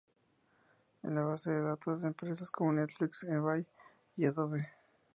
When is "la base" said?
1.11-1.51